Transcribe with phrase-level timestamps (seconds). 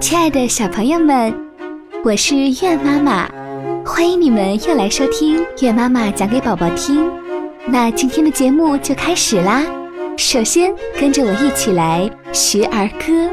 [0.00, 1.34] 亲爱的小朋友们，
[2.04, 3.28] 我是月妈妈，
[3.84, 7.10] 欢迎你们又来收听月妈妈讲给宝宝听。
[7.66, 9.64] 那今天的节目就开始啦。
[10.16, 13.28] 首先跟着我一起来学儿歌，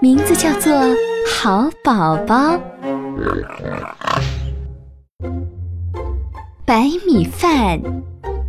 [0.00, 0.72] 名字叫做
[1.30, 2.34] 《好宝宝》。
[6.66, 7.80] 白米饭，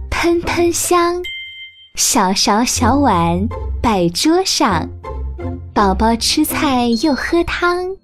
[0.09, 1.21] 喷喷香，
[1.95, 3.47] 小勺小碗
[3.79, 4.89] 摆桌上。
[5.79, 7.95] 宝宝吃菜又喝汤，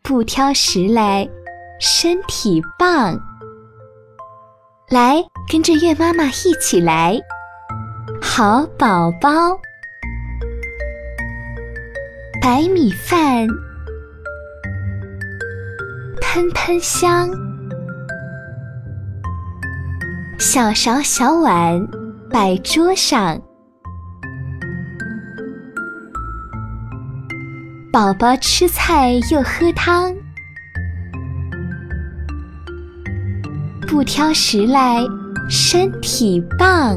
[0.00, 1.28] 不挑食来，
[1.78, 3.20] 身体棒。
[4.88, 7.20] 来，跟着月妈妈一起来，
[8.22, 9.30] 好宝宝。
[12.40, 13.46] 白米饭，
[16.22, 17.28] 喷喷香，
[20.38, 21.86] 小勺小碗
[22.30, 23.38] 摆桌上。
[27.92, 30.14] 宝宝吃菜又喝汤，
[33.88, 35.04] 不挑食来，
[35.48, 36.96] 身体棒。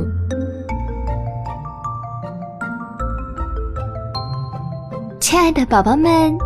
[5.20, 6.38] 亲爱的宝宝们，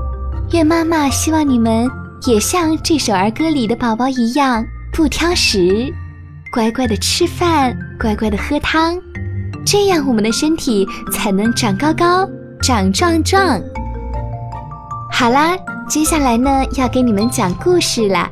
[0.53, 1.85] 月妈妈希望你们
[2.25, 5.93] 也像这首儿歌里的宝宝一样，不挑食，
[6.53, 8.97] 乖乖的吃饭，乖乖的喝汤，
[9.65, 12.25] 这样我们的身体才能长高高，
[12.61, 13.61] 长壮壮。
[15.09, 18.29] 好啦，接下来呢要给你们讲故事啦。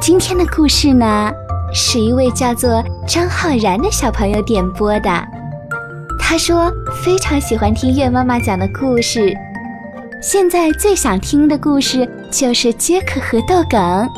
[0.00, 1.30] 今天的故事呢
[1.74, 5.10] 是一位叫做张浩然的小朋友点播的。
[6.18, 6.72] 他说
[7.04, 9.36] 非常喜欢听月妈妈讲的故事，
[10.22, 14.08] 现在最想听的故事就是杰克和豆梗。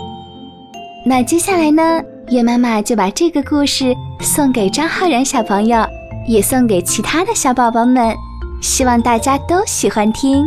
[1.04, 5.84] 那接下来呢，月妈妈就把这个故事送给张浩然小朋友，
[6.28, 8.14] 也送给其他的小宝宝们，
[8.60, 10.46] 希望大家都喜欢听。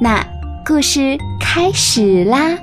[0.00, 0.24] 那
[0.64, 2.56] 故事开始啦！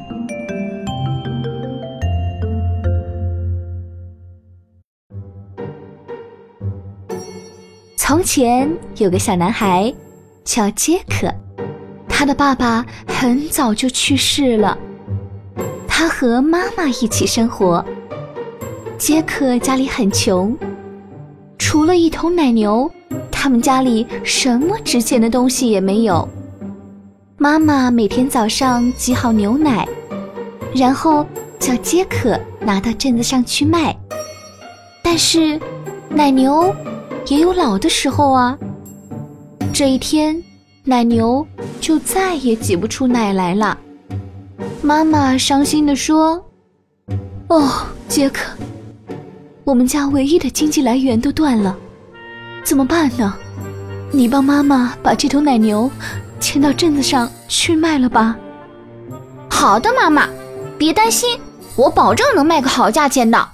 [7.97, 9.93] 从前有个小男孩
[10.45, 11.29] 叫杰克，
[12.07, 14.77] 他的爸爸很早就去世了，
[15.85, 17.83] 他和妈妈一起生活。
[18.97, 20.57] 杰克家里很穷，
[21.57, 22.89] 除了一头奶牛，
[23.29, 26.25] 他们家里什么值钱的东西也没有。
[27.45, 29.87] 妈妈每天早上挤好牛奶，
[30.73, 31.23] 然后
[31.59, 33.95] 叫杰克拿到镇子上去卖。
[35.03, 35.61] 但是，
[36.09, 36.73] 奶牛
[37.27, 38.57] 也有老的时候啊。
[39.71, 40.43] 这一天，
[40.83, 41.45] 奶牛
[41.79, 43.77] 就再也挤不出奶来了。
[44.81, 46.43] 妈妈伤心地说
[47.47, 48.57] ：“哦，杰克，
[49.63, 51.77] 我们家唯一的经济来源都断了，
[52.63, 53.35] 怎么办呢？
[54.11, 55.87] 你帮妈妈把这头奶牛……”
[56.39, 58.35] 牵到镇子上去卖了吧。
[59.49, 60.27] 好的，妈妈，
[60.77, 61.39] 别担心，
[61.75, 63.49] 我保证能卖个好价钱的。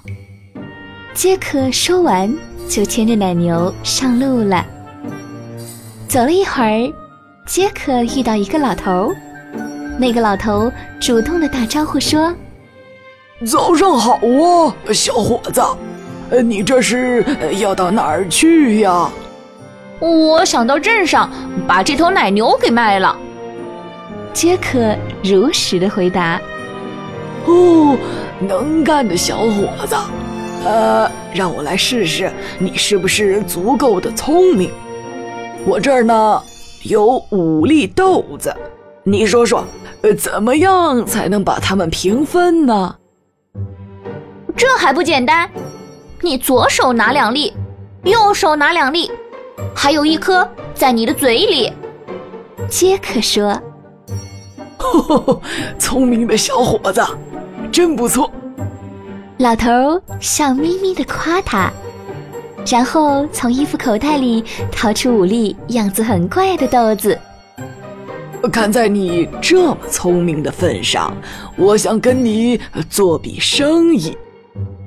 [1.14, 2.32] 杰克说完，
[2.68, 4.64] 就牵着奶牛上路了。
[6.08, 6.92] 走了一会儿，
[7.46, 9.12] 杰克遇到一个老头，
[9.98, 12.34] 那个老头主动的打招呼说
[13.46, 15.62] ：“早上好啊，小伙子，
[16.42, 17.24] 你这是
[17.58, 19.10] 要到哪儿去呀？”
[20.08, 21.30] 我想到镇上
[21.64, 23.16] 把这头奶牛给卖了。
[24.32, 26.40] 杰克如实的回答
[27.46, 27.96] ：“哦，
[28.40, 29.94] 能干的小伙子，
[30.64, 34.72] 呃，让我来试试你是不是足够的聪明。
[35.64, 36.42] 我这儿呢
[36.82, 38.52] 有五粒豆子，
[39.04, 39.64] 你说说，
[40.02, 42.96] 呃，怎么样才能把它们平分呢？
[44.56, 45.48] 这还不简单，
[46.22, 47.52] 你左手拿两粒，
[48.02, 49.08] 右手拿两粒。”
[49.74, 51.72] 还有一颗在你的嘴里，
[52.68, 53.60] 杰克说
[55.78, 57.02] ：“聪明的小伙子，
[57.70, 58.30] 真不错。”
[59.38, 61.72] 老头笑眯眯的夸他，
[62.70, 67.18] 然后从衣服口袋里掏出五粒样子很怪的豆子。
[68.52, 71.16] 看在你这么聪明的份上，
[71.56, 74.16] 我想跟你做笔生意，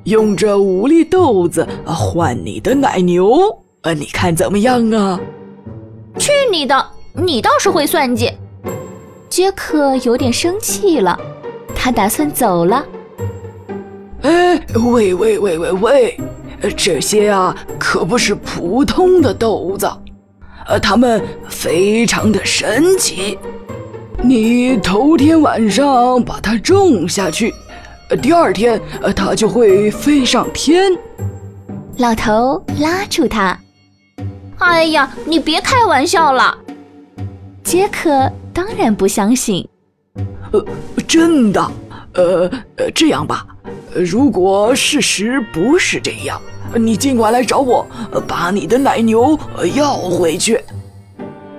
[0.05, 3.39] 用这五粒豆子换你的奶牛。
[3.85, 5.19] 呃，你看怎么样啊？
[6.17, 6.85] 去你的！
[7.13, 8.31] 你倒是会算计。
[9.29, 11.15] 杰克有点生气了，
[11.75, 12.83] 他打算走了。
[14.23, 14.59] 哎，
[14.91, 16.19] 喂喂喂喂喂，
[16.75, 19.87] 这些啊可不是普通的豆子，
[20.65, 23.37] 呃，它们非常的神奇。
[24.17, 27.53] 你头天晚上把它种下去，
[28.19, 30.91] 第二天呃它就会飞上天。
[31.97, 33.55] 老头拉住他。
[34.65, 36.57] 哎呀，你别开玩笑了！
[37.63, 39.67] 杰克当然不相信，
[40.51, 40.65] 呃，
[41.07, 41.71] 真的。
[42.13, 43.45] 呃呃，这样吧，
[43.93, 46.41] 如果事实不是这样，
[46.73, 47.85] 你尽管来找我，
[48.27, 49.37] 把你的奶牛
[49.75, 50.59] 要回去。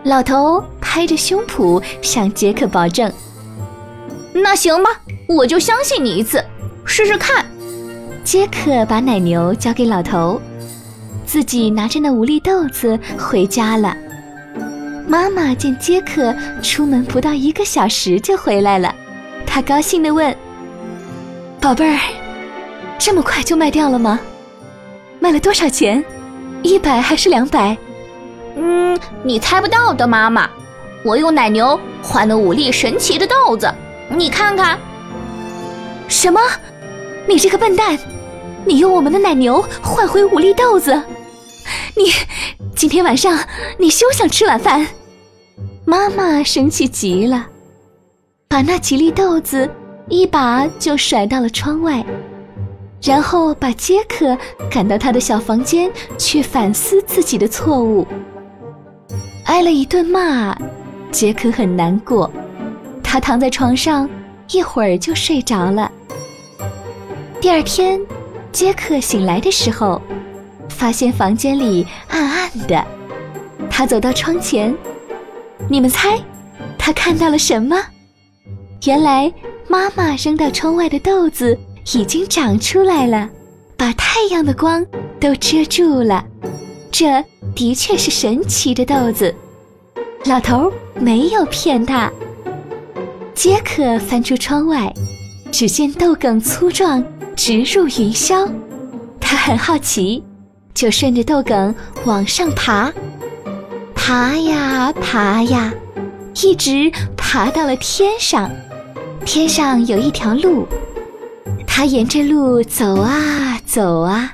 [0.05, 3.13] 老头拍着胸脯向杰克保证
[4.33, 4.91] ：“那行吧，
[5.29, 6.43] 我就相信你一次，
[6.85, 7.45] 试试看。”
[8.25, 10.41] 杰克把奶牛交给老头，
[11.27, 13.95] 自己拿着那五粒豆子回家了。
[15.07, 18.95] 妈妈见杰克出门不到一个小时就回来了，
[19.47, 20.35] 她高兴地问。
[21.61, 21.99] 宝贝儿，
[22.99, 24.19] 这么快就卖掉了吗？
[25.19, 26.03] 卖了多少钱？
[26.63, 27.77] 一百还是两百？
[28.57, 30.49] 嗯，你猜不到的，妈妈。
[31.05, 33.73] 我用奶牛换了五粒神奇的豆子，
[34.09, 34.79] 你看看。
[36.09, 36.41] 什么？
[37.29, 37.99] 你这个笨蛋！
[38.67, 40.93] 你用我们的奶牛换回五粒豆子？
[41.95, 42.11] 你
[42.75, 43.39] 今天晚上
[43.79, 44.85] 你休想吃晚饭！
[45.85, 47.47] 妈妈生气极了，
[48.49, 49.71] 把那几粒豆子。
[50.09, 52.05] 一把就甩到了窗外，
[53.03, 54.39] 然后把杰克
[54.71, 58.07] 赶到他的小房间去反思自己的错误。
[59.47, 60.57] 挨了一顿骂，
[61.11, 62.31] 杰克很难过，
[63.03, 64.09] 他躺在床上
[64.53, 65.91] 一会儿就睡着了。
[67.41, 68.01] 第二天，
[68.57, 70.01] 杰克醒来的时候，
[70.71, 72.83] 发现房间里暗暗的。
[73.69, 74.75] 他走到窗前，
[75.69, 76.19] 你们猜，
[76.79, 77.77] 他看到了什么？
[78.87, 79.31] 原来。
[79.69, 81.59] 妈妈扔到窗外的豆子
[81.93, 83.29] 已经长出来了，
[83.77, 84.87] 把太阳的光
[85.19, 86.25] 都遮住了。
[86.93, 89.35] 这的确是神奇的豆子，
[90.25, 92.11] 老头没有骗他。
[93.35, 94.91] 杰克翻出窗外，
[95.51, 97.05] 只见豆梗粗壮，
[97.37, 98.49] 直入云霄。
[99.21, 100.25] 他很好奇，
[100.75, 101.75] 就顺着豆梗
[102.05, 102.93] 往上爬，
[103.95, 105.73] 爬呀爬呀，
[106.43, 108.51] 一直爬到了天上。
[109.25, 110.67] 天上有一条路，
[111.67, 114.33] 他沿着路走啊走啊，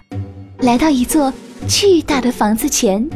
[0.58, 1.32] 来到一座
[1.66, 3.08] 巨大的房子前。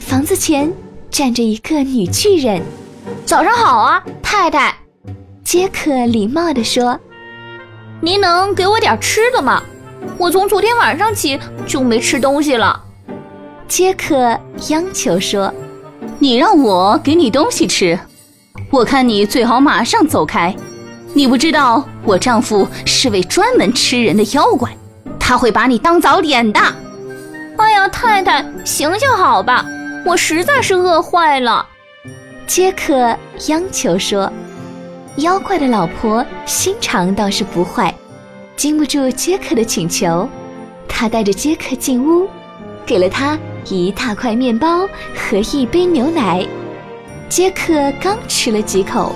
[0.00, 0.72] 房子前
[1.10, 2.62] 站着一个女巨人。
[3.26, 4.74] 早上好啊，太太。
[5.44, 6.98] 杰克礼貌地说
[8.00, 9.62] ：“您能给我点吃的吗？
[10.16, 12.84] 我从昨天晚上起就没吃东西了。”
[13.68, 15.52] 杰克央求说
[16.18, 17.98] ：“你让我给你东西吃，
[18.70, 20.54] 我看你最好马上走开。”
[21.14, 24.70] 你不知道，我丈夫是位专门吃人的妖怪，
[25.18, 26.60] 他会把你当早点的。
[27.56, 29.64] 哎呀，太太，行行好吧，
[30.04, 31.66] 我实在是饿坏了。
[32.46, 33.16] 杰克
[33.48, 34.30] 央求说
[35.18, 37.92] ：“妖怪的老婆心肠倒是不坏，
[38.56, 40.28] 经不住杰克的请求，
[40.88, 42.28] 他带着杰克进屋，
[42.86, 43.36] 给了他
[43.66, 46.46] 一大块面包和一杯牛奶。
[47.28, 49.12] 杰克刚吃了几口。”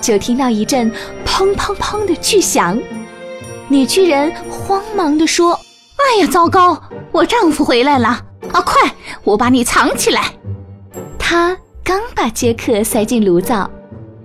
[0.00, 0.92] 就听到一阵
[1.24, 2.78] 砰砰砰的巨响，
[3.68, 5.58] 女巨人慌忙地说
[5.96, 6.78] ：“哎呀，糟糕！
[7.10, 8.08] 我丈夫回来了！
[8.52, 8.92] 啊，快，
[9.22, 10.24] 我把你藏起来！”
[11.18, 13.70] 她刚把杰克塞进炉灶，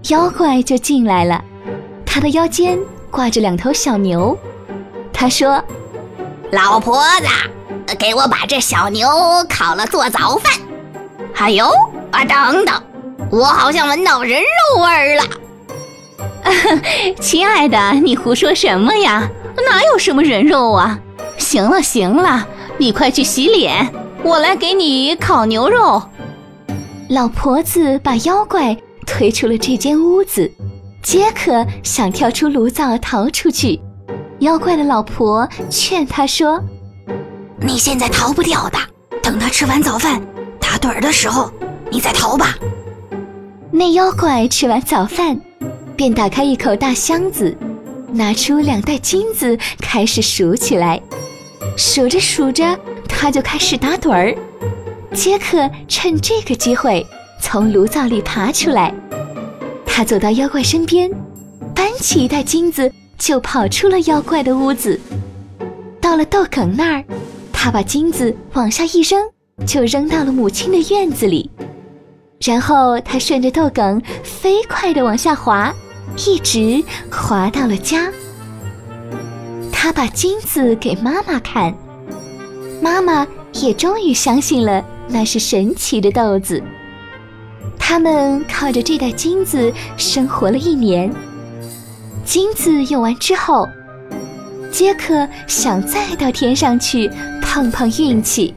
[0.08, 1.44] 妖怪就进来了。
[2.06, 2.80] 他的腰间
[3.12, 4.38] 挂着两头小牛。
[5.14, 5.62] 他说
[6.52, 9.08] ：“老婆子，给我把这小牛
[9.50, 10.54] 烤了做早饭。
[11.34, 11.70] 还有
[12.12, 12.82] 啊，等等，
[13.30, 15.24] 我好像闻到人肉味儿了。
[17.20, 19.30] ”亲爱的，你胡说什么呀？
[19.70, 20.98] 哪有什么人肉啊？
[21.38, 26.02] 行了行了，你快去洗脸，我来给你烤牛肉。
[27.10, 28.78] 老婆子把妖怪
[29.10, 30.50] 推出了这间屋子，
[31.02, 33.80] 杰克想跳出炉灶逃出去，
[34.40, 36.64] 妖怪的老婆劝他说
[37.60, 38.78] ：“你现在逃不掉的，
[39.22, 40.22] 等他吃完早饭
[40.60, 41.52] 打盹儿的时候，
[41.90, 42.56] 你再逃吧。”
[43.72, 45.38] 那妖怪吃完早饭。
[45.98, 47.54] 便打开一口大箱子，
[48.14, 50.98] 拿出两袋金子，开始数起来。
[51.76, 54.34] 数着数着，他就开始打盹儿。
[55.14, 57.06] 杰克趁这个机会
[57.42, 58.94] 从炉灶里爬出来，
[59.86, 61.10] 他走到妖怪身边，
[61.74, 65.00] 搬起一袋金子就跑出了妖怪的屋子。
[66.00, 67.04] 到了豆梗那儿，
[67.52, 69.20] 他把金子往下一扔，
[69.66, 71.50] 就扔到了母亲的院子里。
[72.42, 75.74] 然后他顺着豆梗飞快地往下滑。
[76.28, 78.12] 一直滑到了家，
[79.72, 81.74] 他把金子给妈妈看，
[82.82, 86.62] 妈妈也终于相信了那是神奇的豆子。
[87.90, 91.12] 他们靠着这袋金子生活了一年。
[92.24, 93.68] 金子用完之后，
[94.72, 97.10] 杰克想再到天上去
[97.42, 98.54] 碰碰运气，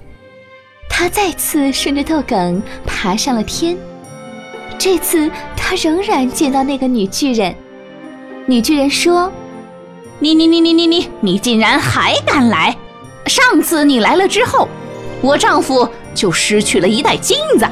[0.86, 3.74] 他再次顺着豆梗爬上了天。
[4.76, 7.54] 这次他仍然见到那个女巨人，
[8.44, 9.32] 女巨人说
[10.20, 12.76] ：“你你你你你你你竟然还敢来！
[13.24, 14.68] 上次你来了之后，
[15.22, 17.66] 我丈夫就失去了一袋金子，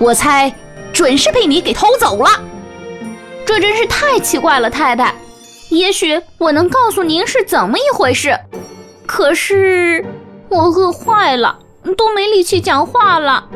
[0.00, 0.52] 我猜
[0.92, 2.30] 准是被你给偷走了。
[3.44, 5.14] 这真是太奇怪了，太太。
[5.70, 8.38] 也许我能告诉您是怎么一回事，
[9.06, 10.04] 可是
[10.48, 11.58] 我饿坏了，
[11.96, 13.48] 都没力气讲话了。”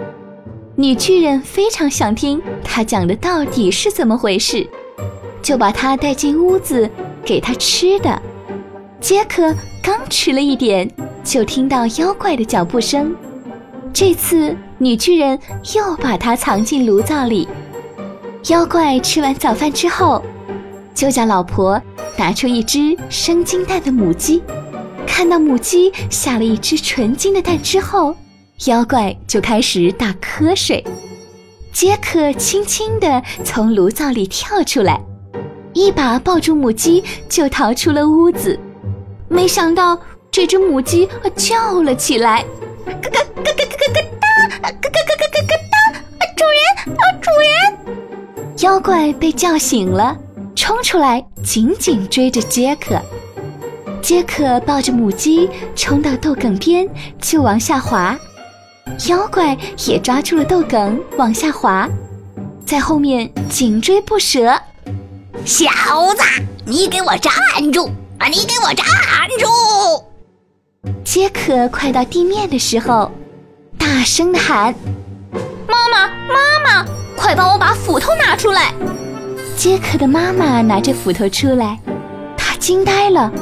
[0.78, 4.68] 女巨人非常想听他讲的到底是怎么回事，
[5.40, 6.90] 就把他带进屋子
[7.24, 8.20] 给他吃的。
[9.00, 10.90] 杰克刚吃了一点，
[11.22, 13.14] 就听到妖怪的脚步声。
[13.92, 15.38] 这次女巨人
[15.74, 17.48] 又把它藏进炉灶里。
[18.48, 20.22] 妖怪吃完早饭之后，
[20.94, 21.80] 就叫老婆
[22.16, 24.42] 拿出一只生金蛋的母鸡。
[25.06, 28.14] 看到母鸡下了一只纯金的蛋之后，
[28.66, 30.84] 妖怪就开始打瞌睡，
[31.72, 35.00] 杰克轻轻地从炉灶里跳出来，
[35.72, 38.58] 一把抱住母鸡就逃出了屋子。
[39.28, 39.98] 没想到
[40.30, 42.44] 这只母鸡叫了起来
[42.84, 44.25] ：“咯咯咯咯咯咯咯，
[44.62, 46.26] 咯咯咯咯咯咯哒！
[46.36, 47.96] 主人啊，主人！”
[48.64, 50.16] 妖怪被叫醒了，
[50.54, 53.00] 冲出来紧紧追着杰克。
[54.02, 56.88] 杰克抱着母鸡冲到豆梗边，
[57.20, 58.18] 就往下滑。
[59.08, 61.88] 妖怪也抓住了豆梗，往下滑，
[62.64, 64.56] 在后面紧追不舍。
[65.44, 65.68] 小
[66.14, 66.22] 子，
[66.64, 67.32] 你给我站
[67.72, 67.90] 住！
[68.18, 68.86] 啊，你给我站
[69.38, 70.04] 住！
[71.04, 73.10] 杰克快到地面的时候，
[73.86, 74.74] 大声的喊
[75.68, 76.84] ：“妈妈，妈妈，
[77.16, 78.74] 快帮我把斧头拿出来！”
[79.56, 81.78] 杰克的妈妈拿着斧头出来，
[82.36, 83.32] 他惊呆了。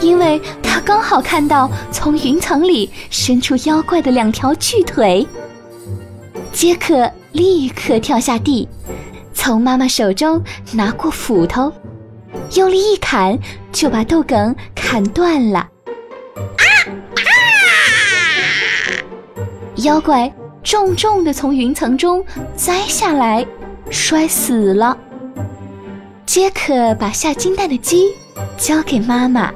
[0.00, 5.24] 因为他刚好看到从云层里伸出妖怪的两条巨腿，
[6.52, 8.68] 杰克立刻跳下地，
[9.32, 11.72] 从妈妈手中拿过斧头，
[12.56, 13.38] 用力一砍，
[13.70, 15.68] 就把豆梗砍断了。
[19.80, 20.32] 妖怪
[20.62, 23.46] 重重的从云层中栽下来，
[23.90, 24.96] 摔死了。
[26.26, 28.08] 杰克把下金蛋的鸡
[28.56, 29.52] 交给妈妈。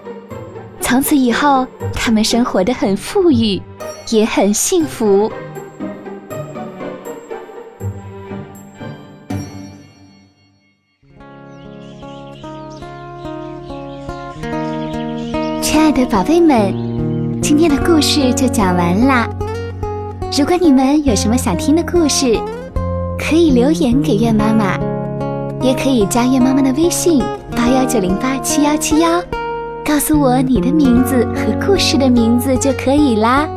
[0.81, 3.61] 从此以后，他们生活的很富裕，
[4.11, 5.31] 也很幸福。
[15.61, 16.73] 亲爱的宝贝们，
[17.43, 19.29] 今天的故事就讲完啦。
[20.37, 22.37] 如果你们有什么想听的故事，
[23.17, 24.77] 可以留言给月妈妈，
[25.63, 27.23] 也可以加月妈妈的微信
[27.53, 29.23] 八幺九零八七幺七幺。
[29.85, 33.49] 告诉我你的名字和故事的名字就可以啦。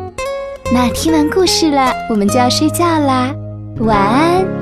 [0.72, 3.34] 那听完故事了，我们就要睡觉啦，
[3.80, 4.57] 晚安。